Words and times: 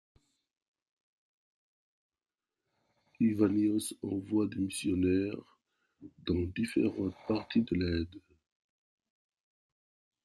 Ivanios 3.19 3.93
envoie 4.01 4.47
des 4.47 4.55
missionnaires 4.55 5.37
dans 6.25 6.39
différentes 6.55 7.13
parties 7.27 7.61
de 7.61 7.75
l'Inde. 7.75 8.21